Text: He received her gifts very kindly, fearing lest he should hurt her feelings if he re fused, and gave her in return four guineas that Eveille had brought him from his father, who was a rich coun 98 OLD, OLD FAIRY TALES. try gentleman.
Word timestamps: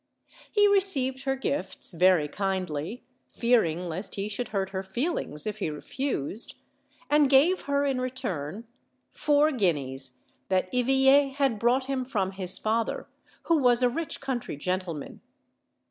He 0.51 0.67
received 0.67 1.25
her 1.25 1.35
gifts 1.35 1.91
very 1.91 2.27
kindly, 2.27 3.03
fearing 3.33 3.87
lest 3.87 4.15
he 4.15 4.29
should 4.29 4.47
hurt 4.47 4.71
her 4.71 4.81
feelings 4.81 5.45
if 5.45 5.59
he 5.59 5.69
re 5.69 5.79
fused, 5.79 6.55
and 7.07 7.29
gave 7.29 7.61
her 7.69 7.85
in 7.85 8.01
return 8.01 8.65
four 9.11 9.51
guineas 9.51 10.17
that 10.49 10.73
Eveille 10.73 11.33
had 11.35 11.59
brought 11.59 11.85
him 11.85 12.03
from 12.03 12.31
his 12.31 12.57
father, 12.57 13.07
who 13.43 13.57
was 13.59 13.83
a 13.83 13.89
rich 13.89 14.19
coun 14.19 14.37
98 14.37 14.39
OLD, 14.41 14.41
OLD 14.41 14.41
FAIRY 14.41 14.57
TALES. 14.57 14.63
try 14.65 14.71
gentleman. 14.95 15.21